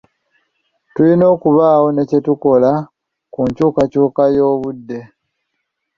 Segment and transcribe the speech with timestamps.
[0.93, 2.71] Tulina okubaako ne kye tukola
[3.33, 4.99] ku nkyukakyuka y'obudde